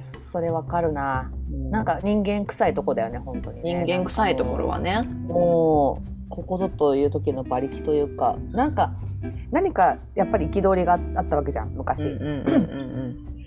[0.00, 1.30] ねそれわかるな、
[1.70, 5.02] なんか人間臭いとこだよね本当に、ね、人間臭いところはね。
[5.02, 8.92] もうここぞという時の馬力というかなんか
[9.50, 12.02] 何かやっぱり憤りがあったわけじゃん昔、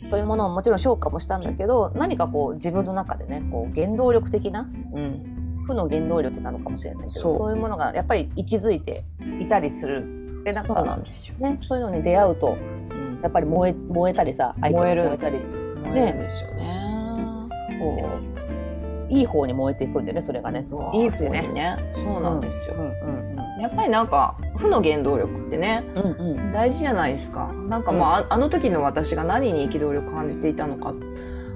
[0.10, 7.52] そういうものももちろん評価もしたんだけど何かこう自分の中でねこう原動力的な、うん、負の原動力なのかもしれないけどそう。
[7.52, 9.06] いうものがやっぱり息づいて
[9.40, 10.44] いたりする。
[10.44, 15.40] でなんかそうなんですよ、ね、そういうのに出会うと、うん、やっぱり燃え燃えたりさ相手が燃えたり
[15.94, 16.84] 燃えるんですよね。
[17.80, 18.20] こ
[19.10, 20.66] ういい方に燃えていくんでねそれがね。
[20.94, 21.54] いい方に。
[21.54, 21.78] ね。
[21.94, 22.76] そうなんですよ、
[23.62, 27.54] やっぱりなんか負の原動力ってね、うんうん、大事じゃないですか。
[27.70, 30.94] なんかまあ、うん、あの時の私が何に憤りを感じていたのか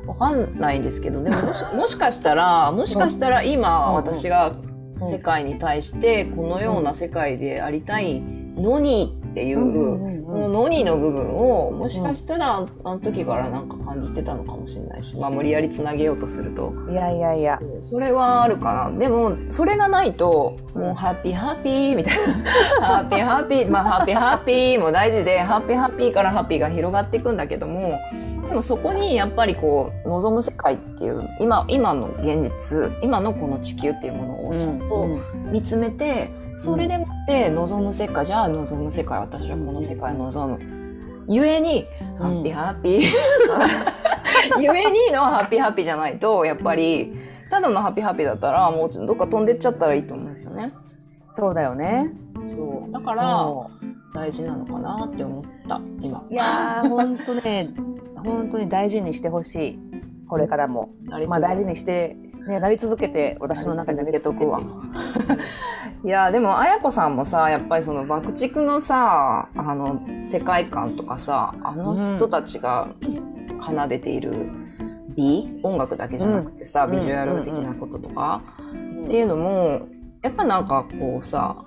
[0.07, 4.53] わかんないんですけどでももし もしかしたらもしかしたら今私が
[4.95, 16.73] 世界に対してこのような世界でありたいのにっていう,、そのノニの部分をもしかしたらあの時からなんか感じてたのかもしれないし、まあ、無理やりつなげようとすると。
[16.89, 17.59] いやいやいや。
[17.87, 18.97] それはあるかな。
[18.97, 22.23] でもそれがないともうハッピーハッピーみたいな。
[22.81, 27.99] ハッピーハッピーまあハッピーハッピーも大事でハッピーハッピーからハッピーが広がっていくんだけども
[28.49, 35.07] でもそこにやっぱりこう望む世界っていう今今の現実今のこの地球っていうものをちゃんと
[35.51, 40.77] 見つめて、うんうんそれでもって望む世界じゃあ望む世界私はこの世界を望む。
[41.29, 41.85] ゆえに、
[42.17, 43.01] ハッピーハッピー。
[44.59, 47.13] ゆえにのハッピーハッピーじゃないと、やっぱり、
[47.51, 50.71] ただのハッピーハッピーだったら、もうどっか飛んでっちゃったらいいと思うんですよね。
[51.33, 52.11] そうだよね。
[52.39, 52.91] そう。
[52.91, 53.47] だから、
[54.13, 56.23] 大事なのかなって思った、今。
[56.31, 57.69] いやー、ほんとね、
[58.15, 59.79] 本当に大事にしてほしい。
[60.27, 60.91] これからも。
[61.27, 64.61] まあ大事にして、ね、なり続けて、私の中で続けとくわ。
[66.03, 72.89] いやでも綾子さんもさやっぱりその爆竹のさあの世界観とかさあの人たちが
[73.59, 74.31] 奏でている
[75.15, 78.43] 美、音楽だけじゃなくてさ、ビジュアル的なこととか、
[79.03, 79.81] っていうのも
[80.21, 81.65] やっぱなんかこうさ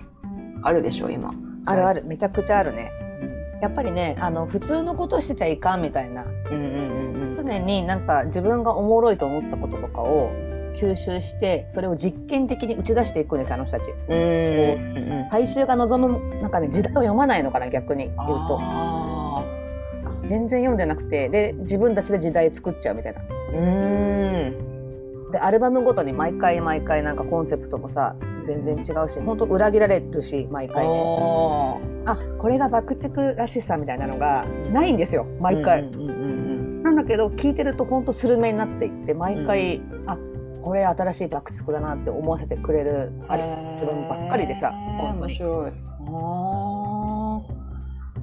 [0.63, 1.33] あるでしょ今。
[1.65, 2.03] あるある。
[2.05, 2.91] めちゃくちゃあるね。
[3.61, 7.00] やっぱりねあの普通のことしてちゃいかんみたいな、うんうんうんうん、
[7.43, 10.31] 常になんか自分がおもろいと思ったこととかを
[10.75, 13.91] 吸収してそれを実験的に打ち出していくんですあの人たち。
[14.09, 18.15] うん大衆が望むなんかね時代を読まないのかな逆に言う
[18.47, 18.59] と。
[20.27, 23.21] 全然読んでなくてで自分たちで時代作っちゃうみたいな。
[23.53, 24.71] うん
[25.31, 28.15] でアルバムごとに毎回毎回なんかコンセプトもさ
[28.45, 35.83] 全然違うし本当裏切られるし毎回ねあこれが爆竹らしさみたいなのがないんですよ毎回。
[35.83, 36.20] なん
[37.01, 40.17] だけど聞いてると本当スルメになっていって毎回、うん、あ
[40.61, 45.71] これ新しい爆竹だなって思わせてくれるアルバムばっかりでさ面白い。
[46.13, 47.41] あ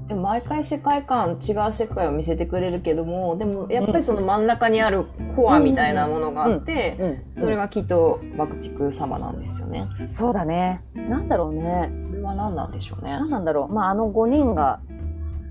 [0.06, 5.04] でも毎回世界観違う世界を見せてくれるけどもでもやっぱりその真ん中にある
[5.36, 9.86] コアみたいなものがあってそれがきっと爆竹様なんですよね。
[10.12, 10.82] そうだね。
[10.94, 11.90] なんだろうね。
[12.10, 13.10] これは何なんでしょうね。
[13.10, 13.72] 何なんだろう。
[13.72, 14.80] まああの5人が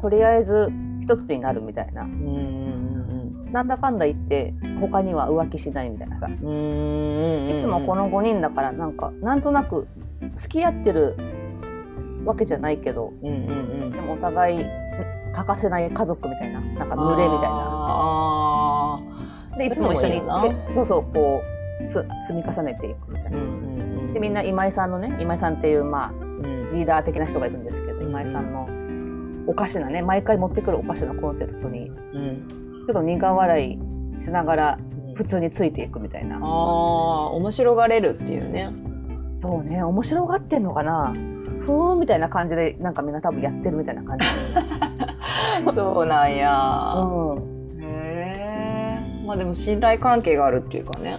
[0.01, 0.71] とりあえず
[1.01, 2.03] 一つになるみたいな。
[2.03, 3.16] うん
[3.52, 6.28] なんだかんだ言って他には浮気しないみたいなさ。
[6.28, 6.41] いつ
[7.68, 9.88] もこの5人だからなんかなんとなく
[10.35, 11.16] 付き合ってる
[12.25, 13.38] わけじゃないけど、うんうんう
[13.86, 14.66] ん、でもお互い
[15.34, 19.02] 欠かせない家族みたいななんか群れみたいな。
[19.57, 20.22] でいつも一緒に
[20.74, 21.41] そうそうこ
[21.81, 23.38] うつ積み重ねていくみたいな。
[23.38, 28.68] うんうんうん、でみんな今井さんのね今井さんっていうまあ、うん、リーダー的な人がいるんですけど今井さんの
[29.47, 31.90] おかしなね毎回持ってくるおかしなコンセプトに。
[31.90, 33.78] うんちょっと苦笑
[34.20, 34.80] いしながら
[35.16, 36.38] 普通についていくみたいな。
[36.38, 38.72] ああ面白がれるっていうね。
[39.42, 41.14] そうね面白がってんのかな
[41.66, 44.25] ふーんみたいな感じでなんかみんな多分やってるみたいな感じ。
[45.75, 46.94] そうなんや。
[46.96, 49.25] うん、へえ。
[49.25, 51.18] まあでも信頼関係があるっていうかね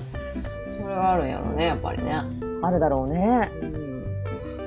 [0.80, 2.14] それがあるんやろうねやっぱりね。
[2.62, 3.50] あるだろうね。
[3.60, 4.02] うん、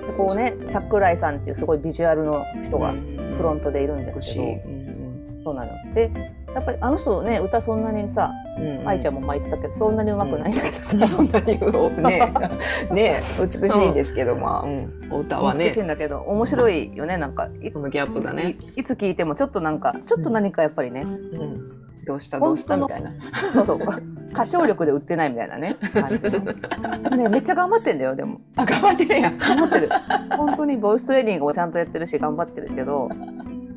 [0.05, 2.91] でこうね桜井さんっていうすごいビジュアルの人が
[3.37, 4.43] フロントでいるんですけど。
[4.43, 6.11] うん、そうなので
[6.53, 11.59] やっぱりあの人ね歌そんなにさ、うん、愛ちゃんも前言ってたけどそんなにうまくないんだけどさ、うん、そんなに
[12.03, 12.33] ね
[12.91, 14.67] ね美しいんですけど、まあ、う。
[14.67, 15.65] ん、お歌はね。
[15.65, 17.47] 美しいんだけど面白いよねなんか。
[17.73, 18.57] このギャップだね。
[18.75, 21.71] いつ聞いてもちょっとなんかちょっと何かやっぱりね、うん。
[22.05, 23.11] どうしたどうしたみたいな。
[23.53, 23.79] そうそう。
[24.31, 25.77] 歌唱力で売ってないみたいなね。
[27.15, 28.41] ねめっちゃ頑張ってんだよでも。
[28.55, 29.29] あ頑張ってるや。
[29.29, 29.89] ん頑張ってる。
[30.35, 33.09] 本当にボイストレーニングをちゃんとやってるし頑張ってるけど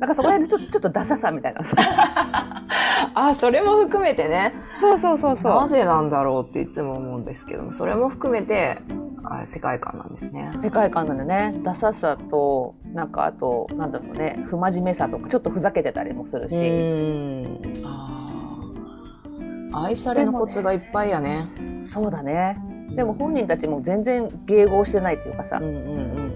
[0.05, 1.61] なんかそこら辺のちょちょっとダサさみたいな。
[3.15, 4.53] あそれも含めてね。
[4.79, 5.61] そうそうそうそう。
[5.61, 8.77] なぜなんだろうっていつも思うんですけどもそれも含めて
[9.23, 10.51] あれ世界観なんですね。
[10.61, 11.59] 世界観なんだね。
[11.63, 14.43] ダサさとなんかあとなんだろうね。
[14.45, 16.55] 不真面目さとかちょっとふざけてたりもするし。
[19.73, 21.47] 愛されのコツがいっぱいやね。
[21.87, 22.59] そうだね。
[22.95, 26.35] でも本人たちも全然迎合してないっていうかさ、うんうんうん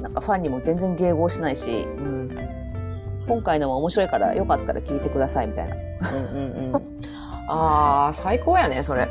[0.00, 1.86] なんかファンにも全然迎合しないし。
[1.98, 2.15] うんうん
[3.26, 5.74] 今回のも面白いからよかったら聞いてくださいみたいな。
[5.74, 6.82] うんうんうん。
[7.48, 9.08] あー最高やねそれ。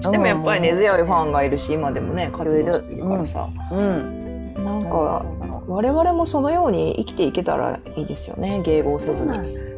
[0.00, 4.54] でもやっぱり根強いファンがいるし今でもね活動してるからさ、うん。
[4.54, 9.32] なんなの我々もそのように生きていけたらいいですよね迎合せずに。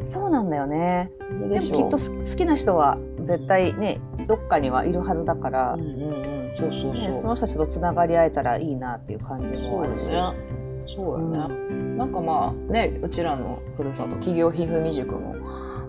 [0.06, 1.10] そうなんだよね。
[1.48, 5.72] でもきっと好好きな人は絶対ねどっかにはいるはずだから。
[5.74, 6.92] うん、うんうん、そうそうそう。
[6.94, 10.04] ね、その人たちとつながり合えたらいいなっていう感じもあるし。
[10.04, 10.63] そうよね。
[10.86, 11.96] そうよね。
[11.96, 15.34] なんかまあねうちらのふるさと企業ひふみ塾も。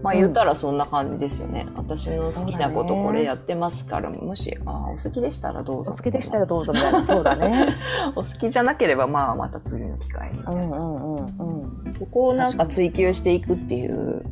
[0.04, 1.66] まあ言ったらそんな感じですよね。
[1.76, 5.94] 私の好きなことこれやってますから、もしあーお好きでしたらどうぞ。
[5.94, 7.06] お好きでしたらどうぞみたいな。
[7.06, 7.76] そうだね。
[8.16, 10.38] お好きじゃなければまあまた次の機会に。
[10.38, 11.94] みたいなうんうんうんうん。
[11.94, 14.24] そこをなんか追求していくっていう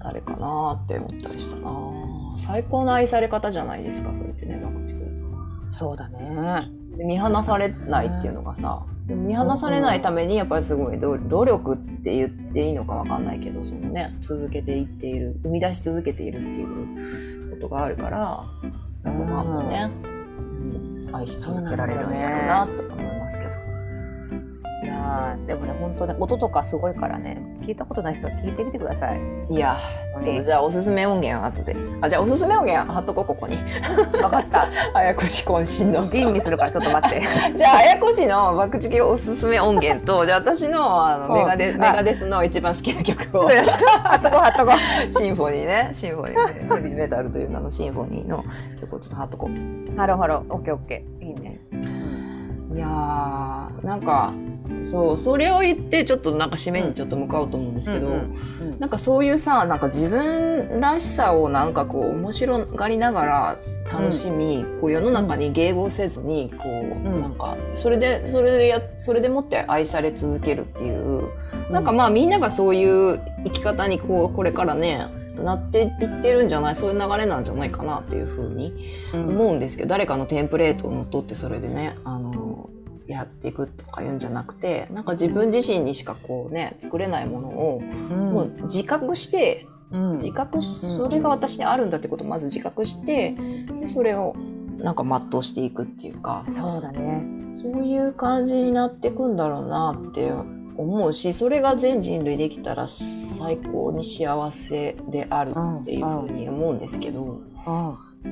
[0.00, 1.70] あれかなって思ったりしたな
[2.36, 5.10] 最高の愛され方じゃないですかそれってね中地君
[5.72, 6.70] そうだね。
[6.96, 8.84] で見放されないっていうのがさでも
[9.16, 18.44] 見放されないためにやっぱりすごい努努力って言っていいのかわかんないけどそのね続けていっている生み出し続けているっていうことがあるから
[19.04, 20.10] やっぱまあね、うん
[21.12, 23.59] 愛し続けられるんやろうなと思いますけど。
[25.10, 25.30] い。
[25.30, 29.20] やーでもね本当ね音とかすごいからね聞いたことない人は聞いてみてください。
[29.50, 29.78] いや
[30.20, 31.76] ちょっとじゃあおすすめ音源は後で。
[32.00, 33.56] あじゃあおすすめ音源貼っとこうここに。
[33.56, 34.68] 分かった。
[34.94, 36.06] あやこし渾身の。
[36.08, 37.22] 吟味するからちょっと待って。
[37.56, 41.34] じゃああやこしの爆竹おすすめ音源とじゃあ私のあのうん。
[41.34, 43.44] メガデあ Megadeth の一番好きな曲を。
[43.44, 44.72] 貼っとこ貼っとこ
[45.08, 48.44] シンフォニーねシンフォニーねヘビーメタルという名のシンフォニーの
[48.80, 51.60] 曲をちょっと貼っとこうハローハローオッケーオッケーいいね
[52.72, 54.32] いやーなんか
[54.82, 63.58] そうそれを言ってちょっとなんか締めにちょっと向かおうと思うんですけど、うんうんなんかそういうさなんか自分らしさをなんかこう面白がりながら
[63.92, 67.20] 楽しみ、こう世の中に迎合せずにこう、ん。
[67.20, 71.28] なんかそれでそれでやそれでもって愛され続けるっていう、
[71.70, 75.06] なんかまあみんながそういう生き方にこうこれからね
[75.36, 78.72] なっていってるんじゃないそういう流れなんじゃないかなっていうふうに
[79.12, 79.28] うん。
[79.28, 82.70] 思うんですけど、誰かのテンプレートを乗っ取ってそれでねあの
[83.12, 88.32] やっていくとか言うんじゃなくてなんか自分自身にしかこうね作れないものをうん。
[88.32, 90.12] もう自覚してうん。
[90.14, 93.34] 自覚しそれが私にあるんだってことをまず自覚して
[93.80, 94.34] でそれを
[94.78, 96.44] なんか全うしていくっていうか。
[96.48, 97.24] そうだね。
[97.54, 100.32] そういう感じになっていくんだろうなって
[100.76, 107.40] 思うしそれが全人類できたら最高に幸せであるっていうふうに思うんですけど。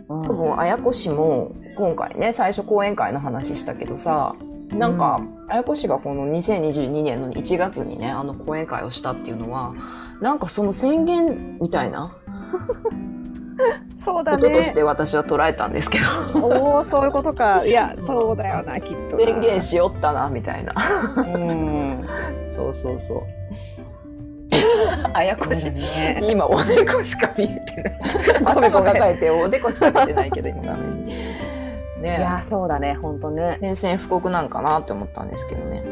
[0.08, 4.34] 多分綾子氏も今回ね最初講演会の話したけどさ
[4.72, 9.74] なんか綾子氏がこの2022年の1月にねあの講演会をしたっていうのは
[10.20, 12.16] なんかその宣言みたいな
[14.04, 14.42] そうだね。
[14.42, 15.98] こととして私は捉えたんですけ
[16.32, 17.66] ど、おおそういうことか。
[17.66, 19.24] いやそうだよなきっとな。
[19.24, 20.74] 宣言しよったなみたいな。
[21.16, 22.08] うん。
[22.54, 23.22] そうそうそう。
[25.12, 26.20] 綾子氏ね。
[26.22, 28.00] 今おでこしか見えてない。
[28.44, 31.14] 頭抱えておでこしか見えてないけど今画面に
[31.98, 33.56] いねやそうだね本当ね。
[33.60, 35.84] 宣戦布告なんかなって思ったんですけどね。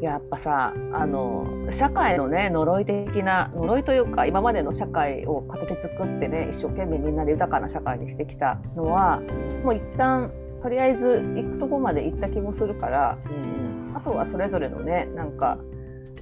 [0.00, 9.20] やっぱさあの社会のね呪い的な呪いというか今までの社会を形作ってね一生懸命みんなで豊かな社会にしてきたのは
[9.62, 10.32] もう一旦
[10.62, 15.58] とりあえず行くとこまで行った気もするからうんあとはそれぞれのねなんか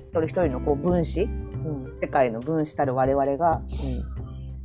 [0.09, 3.61] 一人一人のこう分子うん世界の分子たる我々が、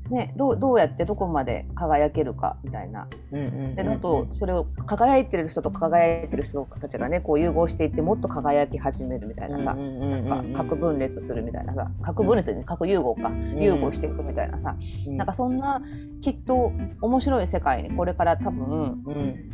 [0.10, 3.07] ね、どうどうやってどこまで輝けるかみたいな。
[3.31, 11.89] うんうんであとそれを輝いてる人と輝いてる人たちがねこう融合していってもっと輝き始めるみたいなさ、なんか核分裂するみたいなさ。
[12.01, 14.75] 核分裂に核融合か、融合していくみたいなさ、
[15.07, 15.81] なんかそんな
[16.22, 19.50] きっと面白い世界にこれから多分うん。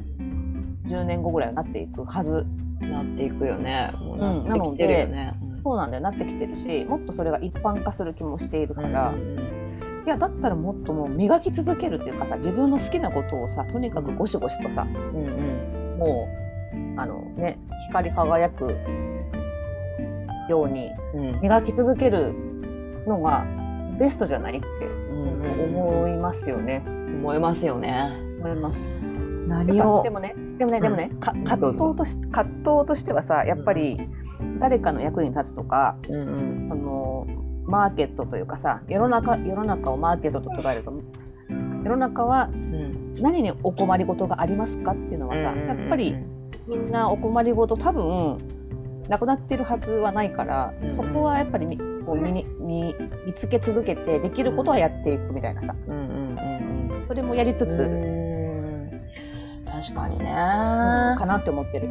[0.87, 2.45] 10年後ぐらいになっていくはず。
[2.81, 3.91] なっていくよね。
[4.17, 6.03] なってきてるよね、そうなんだよ。
[6.03, 9.13] なってきてるしもっとそれが一般化する気もしているから、
[10.09, 15.99] いやだったらもっともう磨き続けるっていうかさ自分の好きなことをさとにかくゴシゴシとさうんうん。
[15.99, 16.27] も
[16.97, 18.75] うあのね光り輝く
[20.49, 21.41] ようにうん。
[21.41, 22.33] 磨き続ける
[23.05, 23.45] のが
[23.99, 26.81] ベストじゃないってうん思いますよね。
[26.87, 28.09] 思いますよね。
[28.39, 28.79] 思います。
[29.47, 30.01] 何を？
[30.01, 31.23] でもねでもねでもね、う
[31.71, 34.09] ぞ藤とし葛藤としてはさやっぱり
[34.57, 36.67] 誰かの役に立つとかうんうん。
[36.67, 37.27] その
[37.69, 40.91] マーケットというかさ世の中世の中をマーケットと捉えると
[41.83, 46.15] 世の中はうん何にお困りごとがありますかっていうのはさ、やっぱり
[46.67, 48.37] みんなお困りごと多分
[49.09, 50.95] なくなってるはずはないから、うんうん。
[50.95, 52.95] そこはやっぱりみこう見に見
[53.25, 59.01] 見つけ続けてできることはやっていくみたいなさ、うんうんそれもやりつつ、うん。
[59.65, 61.89] 確かにね、かなって思ってる。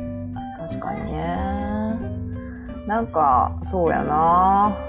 [0.58, 1.36] 確かにね。
[2.86, 4.87] なんかそうやな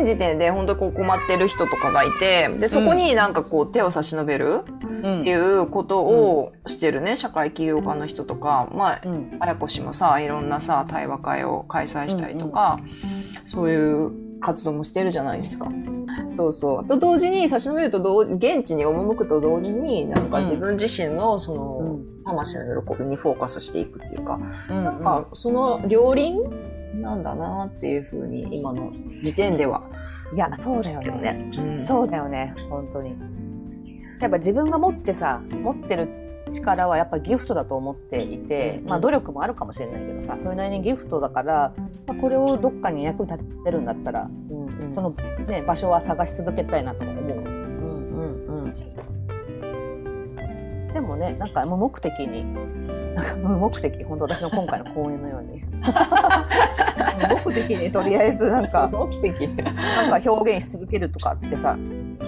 [0.00, 4.64] 現時点で本当にこう困ってる人とかがいてでそこになんかこう手を差し伸べる
[5.02, 5.20] うん。
[5.22, 8.68] っていうことをしてるね、社会起業家の人とか。
[8.72, 9.36] まあうん。
[9.40, 12.78] あやこしもさいろんなさ対話会を開催したりとか、
[13.46, 15.68] そういう活動もしてるじゃないですか。
[16.30, 16.86] そうそう。
[16.86, 22.10] と同時に差し伸べると同時現地に赴くと同時になんか自分自身のその、うん。
[22.22, 24.38] 魂の喜びにフォーカスしていくっていうか、
[24.70, 24.84] うん。
[24.84, 26.38] なんかその両輪
[27.00, 28.92] なんだなっていうふうに今の
[29.22, 29.82] 時点では。
[30.34, 31.10] いやそうだよね。
[31.20, 31.50] ね。
[31.58, 33.16] うんそうだよね本当に。
[34.20, 36.08] やっぱ自分が持ってさ持ってる
[36.50, 41.72] 力はやっぱギフトだと思っていて、うんまあ努力もあるかもしれないけどさそれなりにギフトだから、
[42.06, 45.10] まあ、これをどっかに役に立てるんだったら、うんうんその、
[45.46, 47.24] ね、場所は探し続けたいなとも思う。
[47.24, 48.72] うんうんうん
[50.92, 52.44] でもねなんか無目的に
[53.14, 55.62] なんか無目的本当私の今回の講演のように
[57.28, 61.76] 無目的にとりあえずなんか なんか表現し続けるとかってさ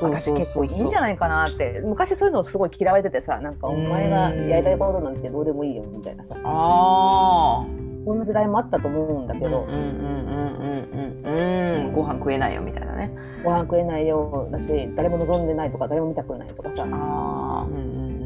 [0.01, 1.81] 私結構いいんじゃないかなって。
[1.85, 6.37] 昔そういうのすごい嫌われててさなんかお前がやりたいことなんてどうでもいいよみたいなさ。
[6.45, 7.67] ああ。
[8.05, 11.93] こんな時代もあったと思うんだけど、うんうんうんうんうんうん。
[11.93, 13.15] ご飯食えないよみたいなね。
[13.45, 16.85] ご飯食えないよだし誰も望んでないとか誰も見たくないとかさ。
[16.91, 17.67] ああ。
[17.67, 17.79] うんう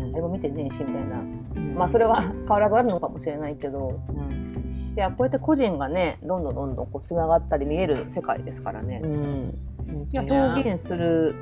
[0.07, 0.13] ん。
[0.13, 1.19] 誰も見てねえしみたいな。
[1.21, 1.75] うん。
[1.75, 4.01] まあそれは変わらずあるのかもしれないけど。
[4.09, 4.46] うん
[4.97, 9.55] いやこうやって個人がねどんどんどんどんこうつながったり見える世界ですからねう、ん。
[10.11, 11.37] いや表現する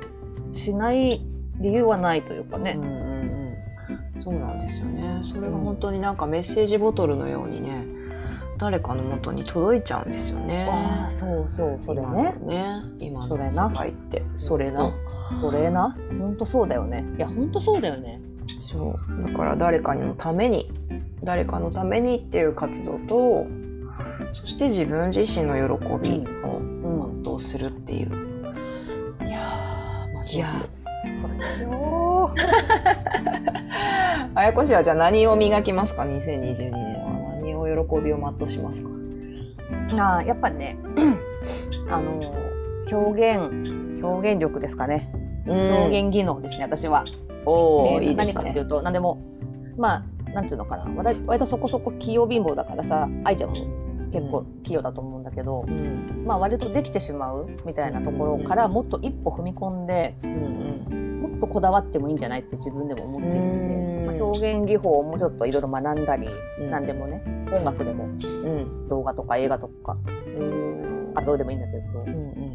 [0.53, 1.21] しない
[1.59, 2.89] 理由はないというかねうん、うん
[4.15, 4.21] うん。
[4.21, 5.21] そうなんですよね。
[5.23, 7.85] それが本当になんかメッセージボトルのようにね、
[8.57, 10.67] 誰かの元に届いちゃうんですよね。
[10.69, 12.65] ああそうそうそれ今ねのね。
[12.99, 14.91] 今のそれな世界ってそれな。
[15.41, 18.21] それな本当そうだよねいや本当そうだよね
[18.57, 19.23] そう。
[19.23, 20.71] だから誰かのために
[21.23, 23.45] 誰かのためにっていう活動と
[24.41, 28.09] そして自分自身の喜びをうん全うするっていう、
[29.25, 32.33] いやーますますそれですよ。
[34.35, 37.35] あやこしはじゃあ何を磨きますか？2022年は。
[37.41, 38.89] 何を喜びを全うしますか？
[39.97, 40.77] あーやっぱね
[41.89, 42.33] あの
[42.91, 45.11] 表現表現力ですかね。
[45.47, 47.05] 表現技能ですね私は
[47.45, 48.33] おーでいいですね。
[48.33, 49.21] 何かっていうと何でも
[49.77, 50.85] まあなんていうのかな。
[50.95, 53.55] 割割とそこそこ器用貧乏だからさ愛ちゃんも
[54.11, 56.23] 結構器用だと思うんだけど、うん。
[56.25, 64.05] まあ割とできてしまうみたいなところからもっと一歩踏み込んでうんもっとこだわってもいいんじゃないって自分でも思っているので、うん。
[64.07, 66.27] まあ、表現技法をもうちょっといろいろ学んだり、
[66.59, 66.71] うん。
[66.71, 68.87] 何でもね音楽でもうん。
[68.89, 69.97] 動画とか映画とか
[70.37, 71.13] うん。
[71.13, 72.45] 画像でもいいんだけど、うんうん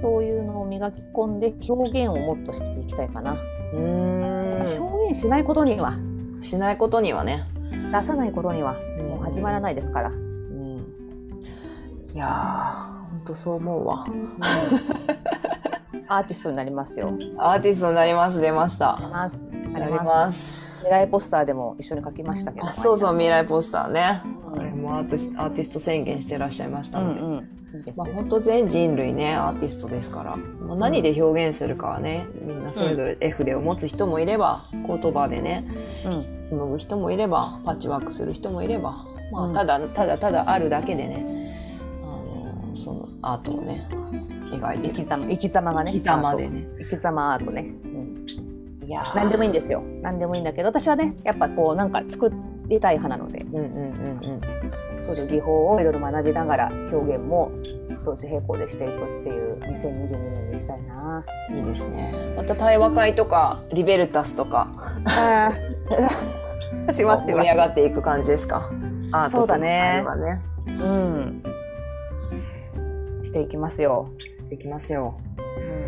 [0.00, 3.36] そういうのを磨き込んで表現をもっとしていきたいかな、
[3.72, 4.78] うん。
[4.78, 5.90] 表現しないことには。
[5.90, 7.44] うんしないことにはね。
[7.70, 8.74] 出さないことには。
[8.98, 10.78] もう始まらないですから、うん。
[12.14, 14.04] いやー本当そう思うわ。
[16.08, 17.12] アーティストになりますよ。
[17.38, 18.40] アーティストになります。
[18.40, 18.98] 出ました。
[19.00, 19.30] な
[19.72, 20.84] なります。
[20.84, 22.66] 未来ポスターでも一緒に書きましたけど。
[22.66, 24.22] あそうそう未来ポスターね。
[24.54, 27.48] うんもアーティスト宣言してらっしゃいましたので、うん
[27.94, 35.64] まあ本当全人類ねアーティストですから、まあ、何で表現するかはねみんなそれぞれ絵筆を持つ人もいれば言葉でね
[36.06, 36.22] うん。
[36.48, 39.54] 紡ぐ人もいればパッチワークする人もいれば、まあ、うん。
[39.54, 41.26] ただただただあるだけでね
[42.02, 43.86] あのそのアートをね
[44.52, 44.94] 描いてる。
[44.94, 45.92] 生き様生き様がね。
[45.92, 46.66] 生き様でね。
[46.78, 49.16] 生き様アートね、うん、いやー。
[49.16, 49.82] 何でもいいんですよ。
[50.00, 52.32] 何でもいいんだけど私はねやっぱこうなんか作
[52.68, 53.40] りたい派なので。
[53.40, 54.55] うんうんうんそう
[55.14, 57.52] いう技法をいろいろ学びながら表現も
[58.04, 62.34] 同時並行でしていくっていう2022年にしたいないいですね。
[62.36, 64.70] また対話会とかリベルタスとか
[65.04, 68.70] あーしますよ盛り上がっていく感じですか
[69.12, 70.02] アートとのそうだね。
[70.04, 70.42] 会話ね。
[70.66, 71.42] うん
[73.24, 74.10] していきますよ、
[74.50, 75.85] できますよいや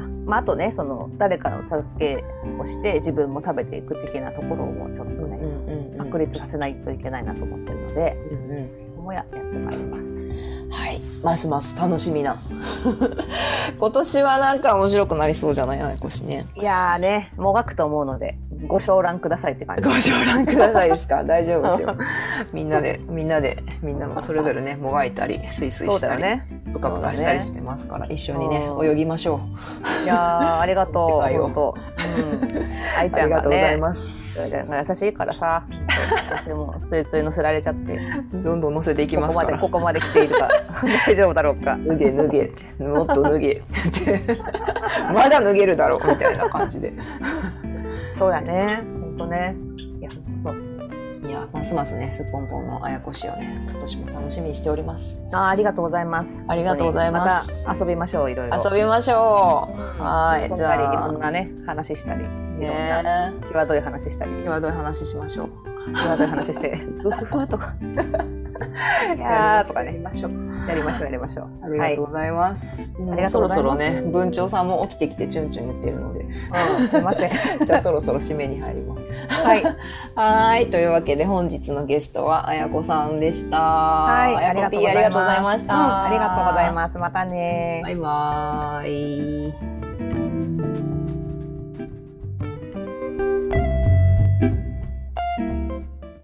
[0.00, 2.24] ーまああとねその誰かの助け
[2.60, 10.26] をして自分も食べていく的なところもちょっとね、うんうん確立させないといけないなと思ってるので、うんうんもややってまいります。
[10.70, 12.36] はい、ますます楽しみな。
[13.78, 15.82] 今年はなんか面白くなりそうじゃない？
[15.82, 16.46] あやこしね。
[16.56, 18.36] いやーね、もがくと思うので、
[18.68, 19.82] ご承覧くださいって感じ。
[19.82, 21.24] ご承覧くださいですか？
[21.24, 21.96] 大丈夫ですよ
[22.52, 26.61] みんなでみんなでみんなもそれぞれねもがいたりスイスイしたり、ね。
[26.72, 29.40] ぷかぷかしたりしてますから、一緒にねうん泳ぎましょ
[30.02, 31.10] ういやー ありがとう。
[31.10, 31.34] 世界。
[31.36, 32.62] うん。
[32.98, 34.40] 愛 ちあゃんがりがとうございね、ます
[34.88, 35.62] 優しいからさ、
[36.30, 38.00] 私もついつい乗せられちゃって、
[38.32, 40.48] どんどん乗せていきここまでますからここまで来ているから
[41.06, 41.76] 大丈夫だろうか。
[41.86, 43.62] 脱げ脱げもっと脱げ
[45.12, 46.92] まだ脱げるだろうみたいな感じで
[48.18, 48.80] そうだね。
[49.00, 49.54] 本当ね。
[50.00, 50.10] いや
[50.42, 50.71] そう。
[51.52, 55.20] ますますねすっぽんぽんのあやこしをね今年も楽しみにしております。
[55.32, 56.28] あーありがとうございます。
[56.48, 57.64] ありがとうございます。
[57.66, 58.62] また遊びましょういろいろ。
[58.62, 60.02] 遊びましょう。
[60.02, 60.74] はいじゃあ。
[60.74, 67.74] いろんなね話したり、いろんなね際どい話したり、今どういう話しましょう際どい話して、ふふふとか、
[69.14, 70.32] い やーとかね、やりましょう
[70.68, 71.48] やりましょうやりましょう。
[71.64, 72.94] ありがとうございます。
[72.96, 76.26] ありがとうございそろそろね、文鳥さんも起きてきてチュンチュン言ってるので、
[76.88, 77.30] すいません。
[77.64, 79.06] じゃあそろそろ締めに入ります。
[79.44, 79.64] はい。
[80.14, 83.58] はい、というわけで本日のゲストはあやこさんでした。
[83.58, 85.74] はい、ありがとうございました。
[85.74, 86.98] うんありがとうございます。
[86.98, 89.71] またねバイバーイ。